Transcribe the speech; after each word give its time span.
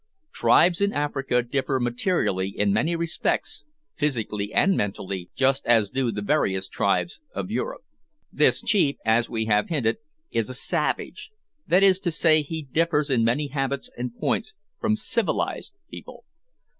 Tribes 0.33 0.81
in 0.81 0.93
Africa 0.93 1.43
differ 1.43 1.79
materially 1.79 2.49
in 2.49 2.73
many 2.73 2.95
respects, 2.95 3.65
physically 3.93 4.51
and 4.51 4.75
mentally, 4.75 5.29
just 5.35 5.63
as 5.67 5.91
do 5.91 6.11
the 6.11 6.23
various 6.23 6.67
tribes 6.67 7.19
of 7.35 7.51
Europe. 7.51 7.83
This 8.31 8.63
chief, 8.63 8.95
as 9.05 9.29
we 9.29 9.45
have 9.45 9.69
hinted, 9.69 9.97
is 10.31 10.49
a 10.49 10.55
"savage;" 10.55 11.29
that 11.67 11.83
is 11.83 11.99
to 11.99 12.09
say, 12.09 12.41
he 12.41 12.63
differs 12.63 13.11
in 13.11 13.23
many 13.23 13.49
habits 13.49 13.91
and 13.95 14.17
points 14.17 14.55
from 14.79 14.95
"civilised" 14.95 15.75
people. 15.87 16.25